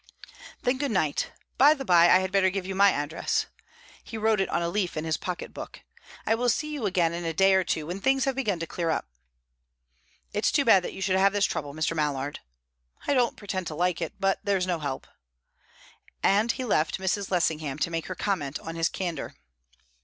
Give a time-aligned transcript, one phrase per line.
[0.63, 1.31] "Then, good night.
[1.59, 3.45] By the bye, I had better give you my address."
[4.03, 5.81] He wrote it on a leaf in his pocket book.
[6.25, 8.65] "I will see you again in a day or two, when things have begun to
[8.65, 9.05] clear up."
[10.33, 11.95] "It's too bad that you should have this trouble, Mr.
[11.95, 12.39] Mallard."
[13.05, 15.05] "I don't pretend to like it, but there's no help."
[16.23, 17.29] And he left Mrs.
[17.29, 19.35] Lessingham to make her comment on his candour.